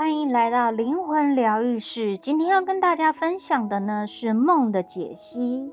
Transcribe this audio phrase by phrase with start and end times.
[0.00, 2.16] 欢迎来到灵魂疗愈室。
[2.16, 5.70] 今天要跟大家分享的呢是梦的解析。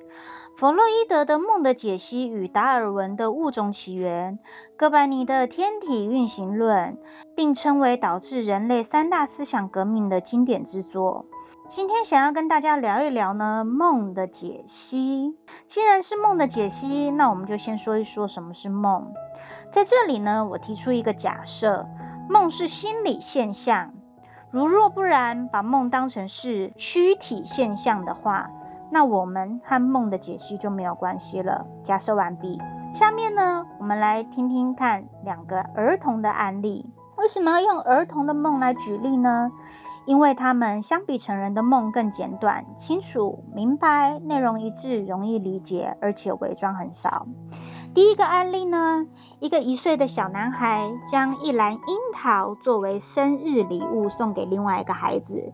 [0.57, 4.37] 弗洛伊德的梦的解析与达尔文的物种起源、
[4.75, 6.97] 哥白尼的天体运行论，
[7.37, 11.25] 并称为导致人类三大思想革命的经典之作。
[11.69, 15.37] 今天想要跟大家聊一聊呢梦的解析。
[15.69, 19.13] 既然是梦的解析，那我们就先说一说什么是梦。
[19.71, 21.87] 在这里呢，我提出一个假设。
[22.29, 23.93] 梦是心理现象，
[24.49, 28.49] 如若不然，把梦当成是躯体现象的话，
[28.89, 31.65] 那我们和梦的解析就没有关系了。
[31.83, 32.61] 假设完毕。
[32.95, 36.89] 下面呢，我们来听听看两个儿童的案例。
[37.17, 39.51] 为什么要用儿童的梦来举例呢？
[40.05, 47.27] 因为他们相比成人的梦更简短、清楚、明白，内容一致、容易理解，而且伪装很少。
[47.97, 49.07] 第一个案例呢，
[49.39, 51.79] 一个一岁的小男孩将一篮樱
[52.13, 55.51] 桃作为生日礼物送给另外一个孩子，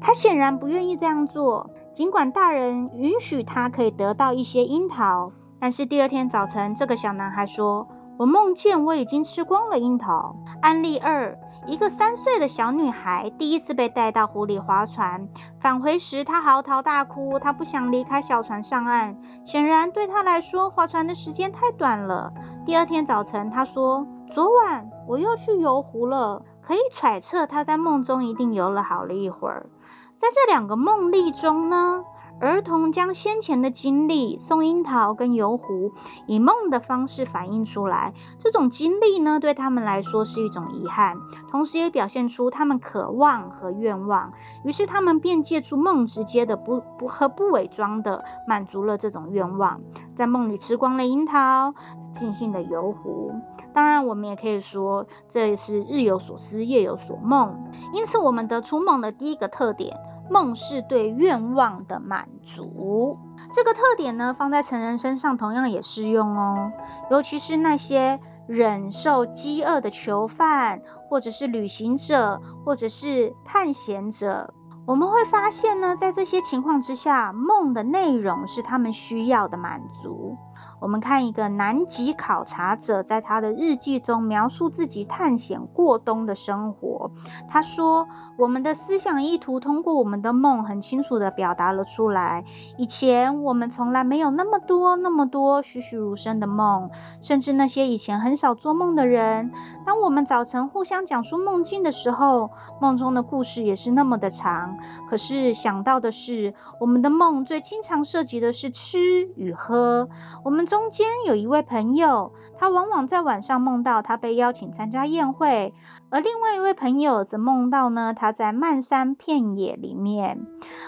[0.00, 1.70] 他显然不愿意这样做。
[1.94, 7.86] 尽管大人允许他可以得到一些樱桃，但是第二天早晨，这个小男孩说
[8.18, 11.38] ：“我梦见我已经吃光了樱桃。”案例二。
[11.68, 15.28] 一个三岁的小女孩第一次被带到湖里划船，
[15.60, 19.18] 返回时她嚎啕大哭，她不想离开小船上岸。
[19.44, 22.32] 显然对她来说，划船的时间太短了。
[22.64, 29.68] 第二天早晨，她说：“昨晚我又去游湖了。”可以揣测她在梦中一定游了好了一会儿。
[30.16, 32.02] 在这两个梦例中呢，
[32.40, 35.92] 儿童将先前的经历送樱桃跟游湖
[36.26, 41.16] 以梦的方式反映出来，这种经历呢，对他们来说是一种遗憾，
[41.50, 44.32] 同时也表现出他们渴望和愿望。
[44.64, 49.80] 于是他们便借助梦直接的不不和不伪装的满足了这种愿望，
[50.14, 51.74] 在梦里吃光了樱桃，
[52.12, 53.32] 尽兴的游湖。
[53.74, 57.64] 当然，我们也可以说这是日有所思，夜有所梦。
[57.92, 59.96] 因此，我们得出梦的第一个特点。
[60.30, 63.18] 梦是对愿望的满足，
[63.52, 66.72] 这个特点呢，放在成人身上同样也适用哦。
[67.10, 74.52] 尤其是那些忍受饥饿的囚犯，或者是旅行者，或者是探险者，
[74.86, 80.36] 我们会发现呢，在这些情况之下，梦的内容是他们需要的满足。
[80.80, 87.10] 我们看一个南极考察者在他的日记中描述自己探险过冬的生活。
[87.48, 88.06] 他说
[88.38, 92.44] ：“我们的思想意图通过我们的梦很清楚地表达了出来。
[92.76, 96.90] 以前我们从来没有那么多那么多栩栩如生的梦，
[97.22, 99.50] 甚至那些以前很少做梦的人，
[99.84, 104.78] 当我们早晨互相讲述梦境的时候，梦中的故事也是那么的长。
[105.10, 110.08] 可是想到的是，我们的梦最经常涉及的是吃与喝。
[110.48, 115.74] 我们。”中间有一位朋友，他往往在晚上梦到他被邀请参加宴会，
[116.08, 120.46] 而另外一位朋友则梦到呢，他在漫山遍野里面，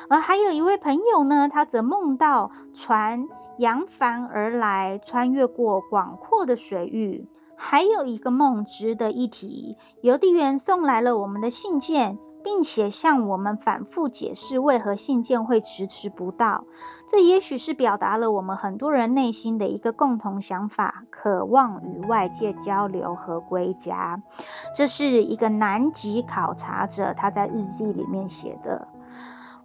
[0.09, 3.29] 而还有一位朋友呢，他则梦到船
[3.59, 7.29] 扬帆而来，穿越过广阔的水域。
[7.57, 12.19] 还有一个梦值得一提，邮递员送来了我们的信件。
[12.43, 16.65] 并且向我们反复解释为何信件会迟迟不到，
[17.11, 24.23] 这也许是表达了我们很多人内心的一个共同想法：渴望与外界交流和归家。
[24.77, 28.89] 这是一个南极考察者他在日记里面写的。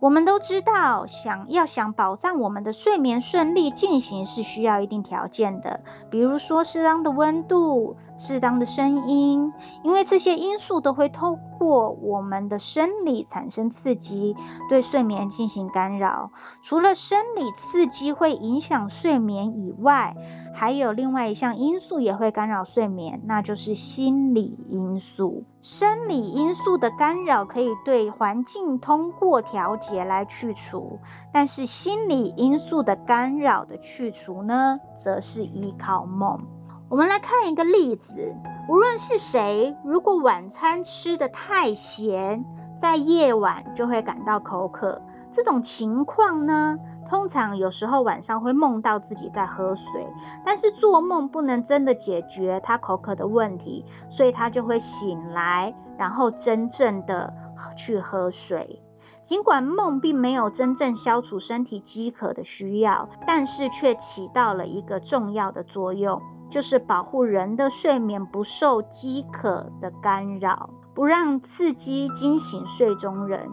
[0.02, 5.80] 我们都知道，想要想保障我们的睡眠顺利进行是需要一定条件的，
[6.12, 7.96] 比如说适当的温度。
[8.18, 9.53] 适当的声音，
[9.84, 14.36] 因为这些因素都会透过我们的生理产生刺激，
[14.70, 16.31] 对睡眠进行干扰。
[16.64, 20.16] 除了生理刺激会影响睡眠以外，
[20.54, 25.44] 还有另外一项因素也会干扰睡眠，那就是心理因素。
[25.62, 31.00] 生理因素的干扰可以对环境通过调节来去除，
[31.34, 36.40] 但是心理因素的干扰的去除呢，则是依靠梦。
[36.88, 38.35] 我们来看一个例子，
[38.69, 42.46] 无论是谁，如果晚餐吃得太咸，
[42.78, 45.01] 在夜晚就会感到口渴。
[45.31, 46.77] 这种情况呢，
[47.10, 50.07] 通常有时候晚上会梦到自己在喝水，
[50.45, 57.33] 但是做梦不能真的解决他口渴的问题，所以他就会醒来，然后真正的
[57.75, 58.81] 去喝水。
[59.24, 66.21] 尽管梦并没有真正消除身体饥渴的需要，但是却起到了一个重要的作用。
[66.50, 73.50] 就是保护人的睡眠不受饥渴的干扰，不让刺激惊醒睡中人，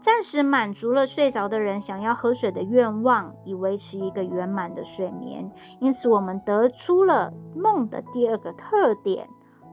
[0.00, 5.50] 暂时满足了睡着的人想要喝水的愿望，以维持一个圆满的睡眠。
[5.80, 9.28] 因此，我们得出了梦的第二个特点：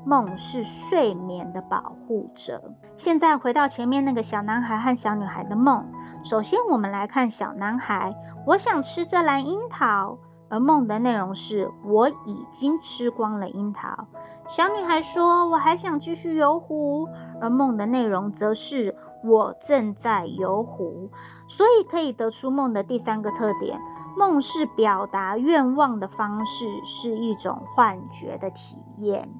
[0.05, 2.61] 梦是睡眠的保护者。
[2.97, 5.85] 现在回到前面那个小男孩和小女孩的梦。
[6.23, 8.15] 首先，我们来看小男孩，
[8.45, 10.17] 我想吃这篮樱桃。
[10.53, 14.05] 而梦的内容是我已经吃光了樱桃。
[14.47, 17.09] 小女孩说，我还想继续游湖。
[17.41, 21.09] 而梦的内容则是我正在游湖。
[21.47, 23.79] 所以可以得出梦的第三个特点：
[24.15, 29.33] 梦是表达愿望的方式，是一种幻觉的体验。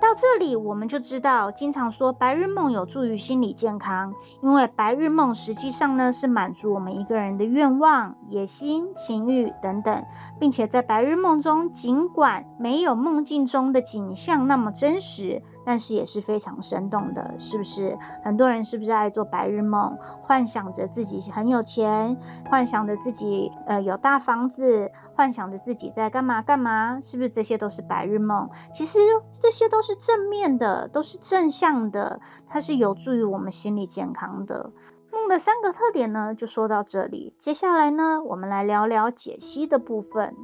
[0.00, 10.04] 到这里，我们就知道，经常说白日梦有助于心理健康，因为白日梦实际上呢是满足我们一个人的愿望、野心、情欲等等，
[10.40, 15.42] 并且在白日梦中，尽管没有梦境中的景象那么真实。
[15.64, 17.98] 但是也是非常生动的，是不是？
[18.22, 22.16] 很多人是不是爱做白日梦，幻想着自己很有钱，
[22.50, 27.00] 幻想着自己呃有大房子，幻想着自己在干嘛干嘛？
[27.02, 28.48] 是不是这些都是白日梦？
[28.74, 28.98] 其实
[29.32, 34.70] 这些都是正面的，都是正向的，它是有助于我们心理健康的。
[35.12, 37.34] 梦的三个特点呢，就说到这里。
[37.38, 40.34] 接下来呢，我们来聊聊解析的部分。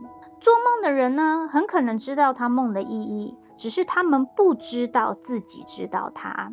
[0.40, 3.36] 做梦的人呢，很可能知道他梦的意义。
[3.56, 6.52] 只是他们不知道自己知道它。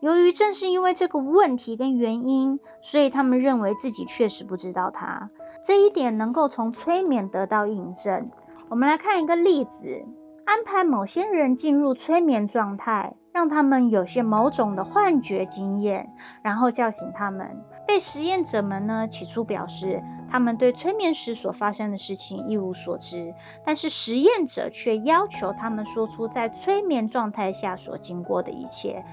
[0.00, 5.28] 由于正是因为这个问题跟原因，所以他们认为自己确实不知道它。
[5.62, 8.30] 这一点能够从催眠得到印证。
[8.70, 10.06] 我们来看一个例子：
[10.46, 16.12] 安排某些人进入催眠状态，让他们有些某种的幻觉经验，
[16.42, 17.62] 然后叫醒他们。
[17.86, 20.02] 被实验者们呢，起初表示。
[20.32, 23.34] 他们对催眠时所发生的事情一无所知，
[23.64, 29.04] 但是实验者却要求他们说出在催眠状态下所经过的一切。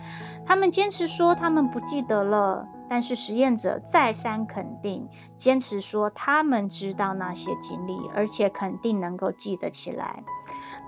[0.45, 5.09] 他们坚持说他们不记得了，但是实验者再三肯定，
[5.39, 10.23] 坚持说他们知道那些经历，而且肯定能够记得起来。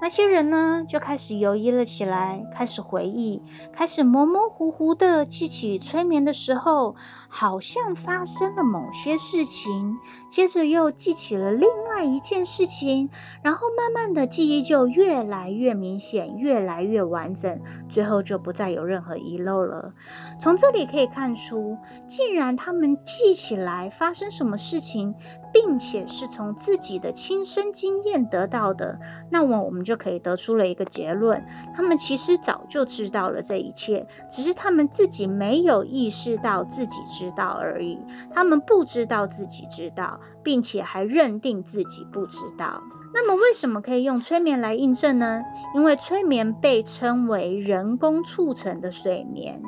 [0.01, 3.41] 那些人呢，就开始犹豫了起来，开始回忆，
[3.73, 6.95] 开始模模糊糊地记起催眠的时候，
[7.27, 9.97] 好像发生了某些事情，
[10.31, 13.09] 接着又记起了另外一件事情，
[13.43, 17.59] 然后慢慢的记忆就越来越明显，越来越完整，
[17.89, 19.93] 最后就不再有任何遗漏了。
[20.39, 25.15] 从这里可以看出，既然他们记起来发生什么事情，
[25.53, 28.99] 并且是从自己的亲身经验得到的，
[29.29, 37.99] 那么我们就可以得出了一个结论：他们其实早就知道了这一切，只是他们自己没有意识到自己知道而已。
[38.33, 42.81] 他们不知道自己知道，并且还认定自己不知道。
[43.11, 45.41] 那么为什么可以用催眠来印证呢？
[45.73, 49.63] 因为催眠被称为人工促成的睡眠。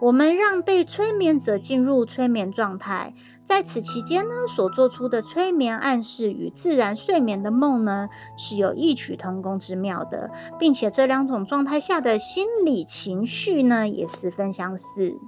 [0.00, 3.14] 我们让被催眠者进入催眠状态。
[3.50, 8.08] 在此期间呢，所做出的催眠暗示与自然睡眠的梦呢，
[8.38, 10.30] 是有异曲同工之妙的，
[10.60, 15.18] 并且这两种状态下的心理情绪呢，也十分相似。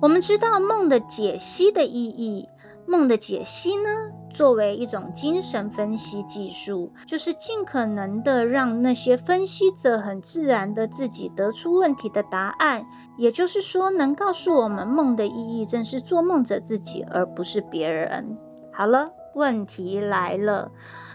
[0.00, 2.48] 我们知道梦的解析的意义。
[2.90, 3.88] 梦的解析呢，
[4.34, 12.84] 作为一种精神分析技术，就是尽可能的让那些分析者很自然的自己得出问题的答案。
[13.16, 18.36] 也就是说，能告诉我们梦的意义，正是做梦者自己，而不是别人。
[18.72, 20.72] 好了，问题来了，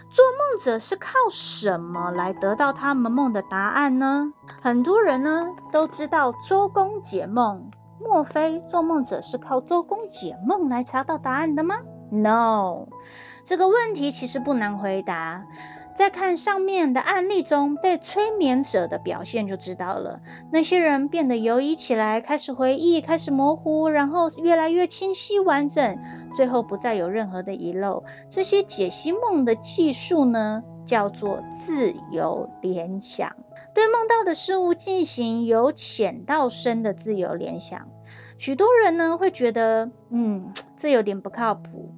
[0.08, 4.32] 做梦者是靠什么来得到他们梦的答案呢？
[4.62, 7.70] 很多人呢都知道周公解梦。
[8.00, 11.76] 莫非做梦者是靠周公解梦来查到答案的吗
[12.10, 12.86] ？No，
[13.44, 15.44] 这个问题其实不难回答。
[15.94, 20.20] 在看上面的案例中，被催眠者的表现就知道了。
[20.52, 25.98] 那些人变得游移起来，开始回忆，开始模糊，然后越来越清晰完整，
[26.36, 28.04] 最后不再有任何的遗漏。
[28.28, 33.34] 这些解析梦的技术呢，叫做自由联想。
[33.76, 37.90] 对梦到的事物进行由浅到深的自由联想，
[38.38, 41.94] 许多人呢会觉得，嗯，这有点不靠谱。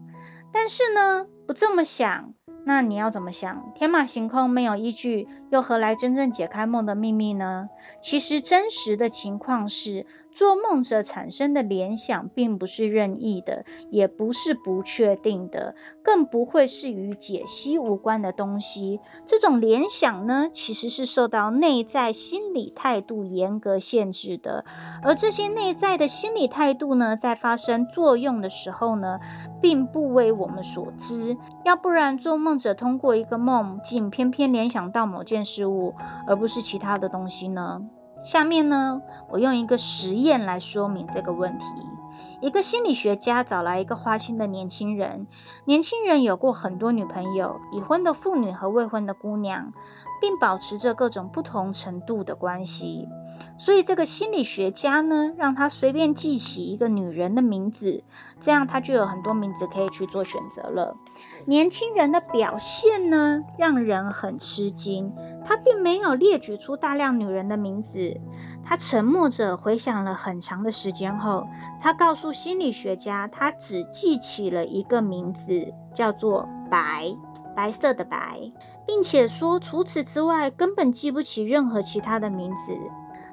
[0.53, 3.73] 但是呢，不这么想，那你要怎么想？
[3.77, 7.69] 天马行空，没有依据，又何来真正解开梦的秘密呢？
[8.03, 10.05] 其实真实的情况是。
[10.39, 19.01] 做梦者产生的联想并不是任意的，也不是不确定的，更不会是与解析无关的东西。
[19.27, 24.65] 这种联想呢，其实是受到内在心理态度严格限制的。
[25.03, 29.19] 而这些内在的心理态度呢，在发生作用的时候呢，
[29.61, 31.37] 并不为我们所知。
[31.65, 35.97] 要不然，做梦者通过一个梦境，偏偏联想到某件事物，
[36.29, 37.83] 而不是其他的东西呢？
[38.29, 41.65] 下面呢，我用一个实验来说明这个问题。
[42.43, 45.27] 一个心理学家找来一个花心的年轻人，
[45.65, 49.73] 年轻人有过很多女朋友，已婚的妇女和未婚的姑娘。
[50.21, 53.09] 并保持着各种不同程度的关系。
[53.57, 58.03] 所以这个心理学家呢，让他随便记起一个女人的名字，
[58.41, 60.97] 这样他就有很多名字可以去做选择了。
[61.45, 65.13] 年轻人的表现呢，让人很吃惊。
[65.45, 68.21] 他并没有列举出大量女人的名字，
[68.65, 71.47] 他沉默着回想了很长的时间后，
[71.81, 77.17] 他告诉心理学家，他只记起了一个名字，叫做白，
[77.59, 78.53] 白色的白，
[78.87, 82.79] 并且说除此之外根本记不起任何其他的名字。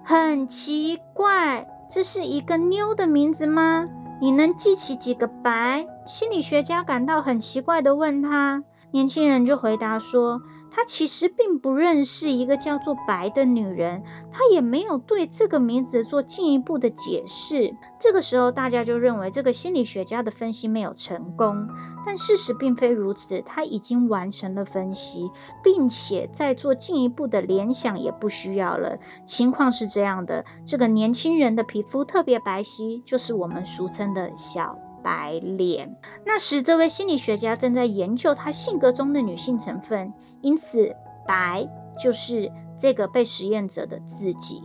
[0.04, 3.88] 很奇怪，这是一个妞的名字吗？
[4.20, 5.86] 你能记起几个白？
[6.08, 10.42] 心理学家感到很奇怪的问他，年轻人就回答说。
[10.76, 17.74] 他其实并不认识一个叫做白的女人，他也没有对这个名字做进一步的解释。
[17.98, 21.70] 这个时候，大家就认为这个心理学家的分析没有成功，
[22.06, 23.42] 但事实并非如此。
[23.46, 25.32] 他已经完成了分析，
[25.64, 29.00] 并且再做进一步的联想也不需要了。
[29.26, 35.96] 情况是这样的：这个年轻人的皮肤特别白皙，就是我们俗称的小白脸。
[36.26, 40.12] 那时，这位心理学家正在研究他性格中的女性成分。
[40.42, 40.96] 因此，
[41.28, 41.70] 白
[42.02, 44.64] 就是这个被实验者的自己，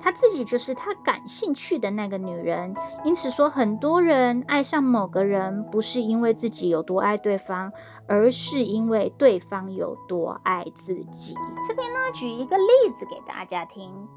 [0.00, 2.72] 他自己就是他感兴趣的那个女人。
[3.04, 7.72] 因此说，很多人爱上某个人，不是因为自己有多爱对方，
[8.10, 11.32] 而是因为对方有多爱自己。
[11.68, 12.64] 这边呢，举一个例
[12.98, 14.08] 子给大家听。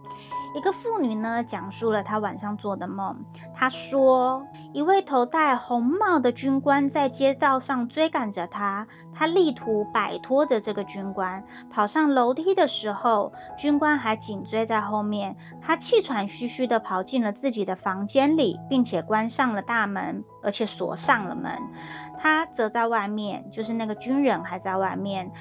[0.56, 3.24] 一个妇女呢，讲述了她晚上做的梦。
[3.56, 11.44] 她说，一位头戴红帽的军官在街道上追赶着她，她力图摆脱着这个军官。
[11.70, 15.38] 跑上楼梯的时候，军官还紧追在后面。
[15.62, 21.58] 她气喘吁吁地跑进了自己的房间里，并且关上了大门，而且锁上了门。
[22.20, 25.32] 他则在外面，就是那个军人还在外面。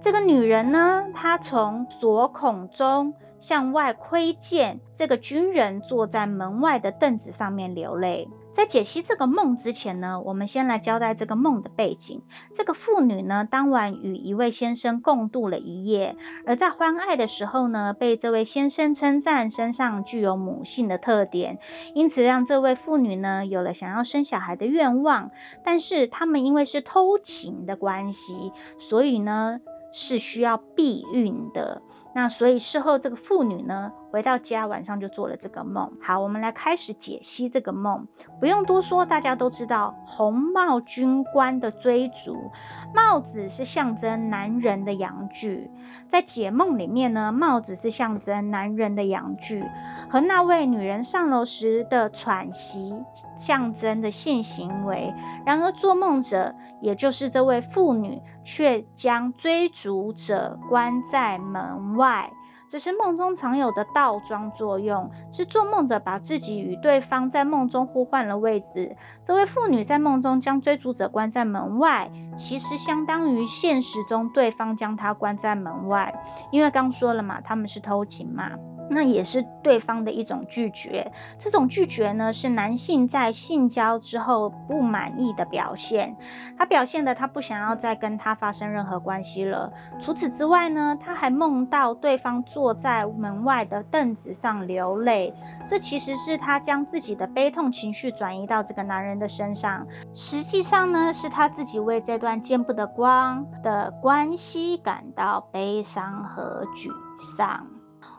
[0.00, 3.14] 这个女人呢，她从锁孔中。
[3.38, 8.28] 向外窥见这个军人坐在门外的凳子上面流泪。
[8.56, 12.22] 在解析这个梦之前呢，我们先来交代这个梦的背景。
[12.54, 21.58] 这个妇女呢，当晚与一位先生共度了一夜，而在欢爱的时候呢，被这位先生称赞身上具有母性的特点，
[21.92, 25.32] 因此让这位妇女呢有了想要生小孩的愿望。
[25.62, 29.60] 但是他们因为是偷情的关系，所以呢
[29.92, 31.82] 是需要避孕的。
[32.14, 35.92] 那所以事后这个妇女呢，回到家晚上就做了这个梦。
[36.00, 38.08] 好，我们来开始解析这个梦。
[38.40, 42.50] 不用多说，大家都知道红帽军官的追逐，
[42.94, 45.70] 帽子是象征男人的阳具。
[46.08, 49.62] 在解梦里面呢，帽子是象征男人的阳具，
[50.08, 52.94] 和那位女人上楼时的喘息
[53.38, 55.14] 象征的性行为。
[55.44, 62.32] 然而做梦者，也就是这位妇女，却将追逐者关在门外。
[62.68, 68.96] 这是梦中常有的倒装作用，是做梦者把自己与对方在梦中互换了位置。
[69.24, 76.12] 这位妇女在梦中将追逐者关在门外，其实相当于现实中对方将她关在门外，
[76.50, 78.50] 因为刚说了嘛，他们是偷情嘛。
[78.88, 86.16] 那也是对方的一种拒绝，这种拒绝呢，是男性在性交之后不满意的表现。
[86.56, 89.72] 他表现的他不想要再跟他发生任何关系了。
[89.98, 95.34] 除此之外呢，他还梦到对方坐在门外的凳子上流泪，
[95.68, 99.86] 这其实是他将自己的悲痛情绪转移到这个男人的身上。
[100.14, 106.90] 实际上呢，是他自己为这段见不得光的关系感到悲伤和沮
[107.36, 107.75] 丧。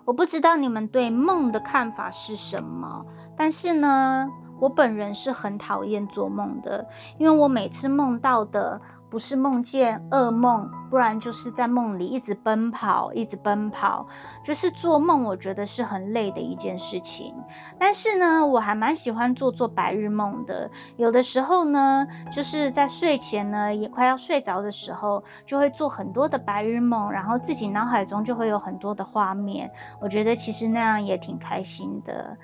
[0.07, 6.87] 我不知道你们对梦的看法是什么，但是呢，我本人是很讨厌做梦的，
[7.19, 8.79] 因为我每次梦到的。
[9.09, 14.07] 不是梦见噩梦，不然就是在梦里一直奔跑，一直奔跑。
[14.43, 17.35] 就是做梦，我觉得是很累的一件事情。
[17.77, 20.71] 但是呢，我还蛮喜欢做做白日梦的。
[20.95, 29.69] 有的时候呢，就是在睡前呢，也快要睡着的时候，就会做很多的白日梦，然后自己脑海中就会有很多的画面。
[29.99, 32.37] 我觉得其实那样也挺开心的。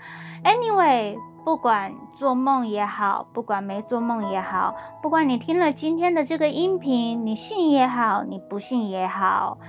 [0.44, 1.18] Anyway。
[1.46, 9.60] 不管做梦也好，不管没做梦也好，不管你听了今天的这个音频，你信也好，你不信也好，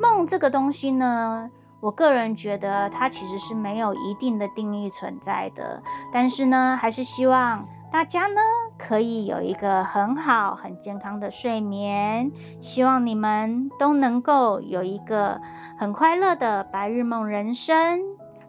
[0.00, 1.50] 梦这个东西呢，
[1.80, 5.82] 我个人觉得它其实是没有一定的定义存在的。
[6.10, 8.40] 但是呢，还是希望大家呢
[8.78, 12.32] 可以有一个很好、很健康的睡眠。
[12.62, 15.42] 希望你们都能够有一个
[15.78, 18.00] 很快乐的白日梦人生。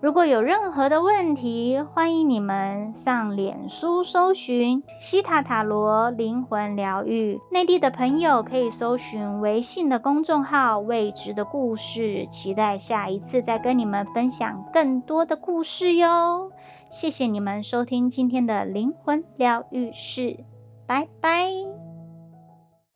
[0.02, 7.42] 如果有任何的问题，欢迎你们上脸书搜寻西塔塔罗灵魂疗愈。
[7.50, 16.52] 内地的朋友可以搜寻微信的公众号“未知的故事”，期待下一次再跟你们分享更多的故事哟。
[16.92, 20.46] 谢谢你们收听今天的灵魂疗愈室，
[20.86, 21.85] 拜拜。